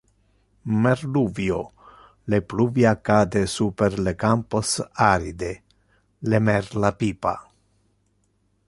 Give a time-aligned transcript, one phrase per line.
[0.85, 1.59] Merluvio:
[2.33, 4.73] le pluvia cade super le campos
[5.11, 5.53] aride:
[6.31, 7.37] le merla pipa.